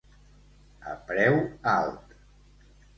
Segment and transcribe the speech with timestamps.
[0.95, 1.39] A preu
[1.77, 2.21] alt.